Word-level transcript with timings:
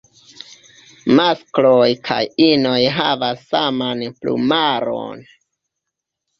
Maskloj 1.19 1.89
kaj 2.09 2.17
inoj 2.47 2.79
havas 2.97 3.45
saman 3.53 4.05
plumaron. 4.19 5.25